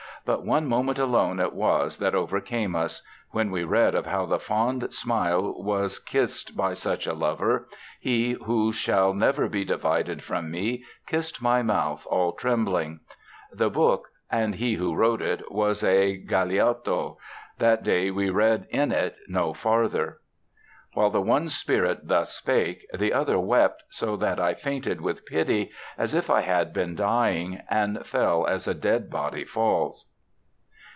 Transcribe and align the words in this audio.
But 0.23 0.45
one 0.45 0.67
moment 0.67 0.99
alone 0.99 1.39
it 1.39 1.51
was 1.51 1.97
that 1.97 2.13
overcame 2.13 2.75
us. 2.75 3.01
When 3.31 3.49
we 3.49 3.63
read 3.63 3.95
of 3.95 4.05
how 4.05 4.27
the 4.27 4.37
fond 4.37 4.93
smile 4.93 5.55
was 5.63 5.97
kissed 5.97 6.55
by 6.55 6.75
such 6.75 7.07
a 7.07 7.13
lover, 7.15 7.67
he, 7.99 8.33
who 8.33 8.71
shall 8.71 9.15
never 9.15 9.49
be 9.49 9.65
divided 9.65 10.21
from 10.21 10.51
me, 10.51 10.85
kissed 11.07 11.41
my 11.41 11.63
mouth 11.63 12.05
all 12.07 12.33
trembling. 12.33 12.99
The 13.51 13.71
book, 13.71 14.09
and 14.31 14.53
he 14.53 14.75
who 14.75 14.93
wrote 14.93 15.23
it, 15.23 15.51
was 15.51 15.83
a 15.83 16.17
Galeotto. 16.23 17.17
That 17.57 17.81
day 17.81 18.11
we 18.11 18.29
read 18.29 18.67
in 18.69 18.91
it 18.91 19.15
no 19.27 19.53
farther.' 19.55 20.19
"While 20.93 21.09
the 21.09 21.21
one 21.21 21.47
spirit 21.49 22.07
thus 22.09 22.35
spake, 22.35 22.85
the 22.93 23.11
other 23.13 23.39
wept 23.39 23.85
so 23.89 24.15
that 24.17 24.39
I 24.39 24.53
fainted 24.53 24.99
with 25.01 25.25
pity, 25.25 25.71
as 25.97 26.13
if 26.13 26.29
I 26.29 26.41
had 26.41 26.73
been 26.73 26.95
dying; 26.95 27.61
and 27.71 28.05
fell, 28.05 28.45
as 28.45 28.67
a 28.67 28.75
dead 28.75 29.09
body 29.09 29.45
falls." 29.45 30.05